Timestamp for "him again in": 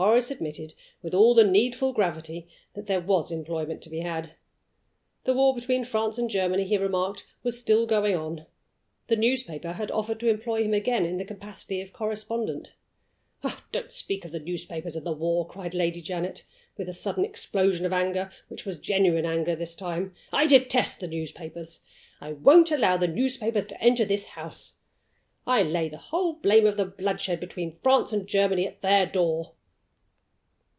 10.62-11.16